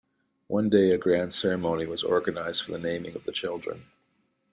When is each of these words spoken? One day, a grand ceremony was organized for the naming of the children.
One 0.47 0.67
day, 0.67 0.89
a 0.89 0.97
grand 0.97 1.31
ceremony 1.31 1.85
was 1.85 2.01
organized 2.01 2.63
for 2.63 2.71
the 2.71 2.79
naming 2.79 3.15
of 3.15 3.25
the 3.25 3.31
children. 3.31 3.85